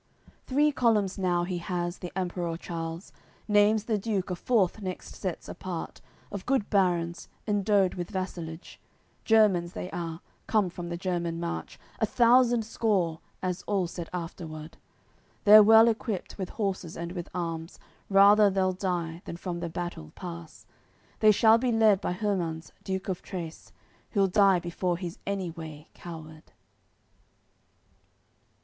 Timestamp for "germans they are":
9.25-10.21